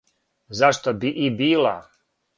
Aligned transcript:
Зашто 0.59 0.93
би 1.03 1.13
и 1.27 1.31
била? 1.43 1.75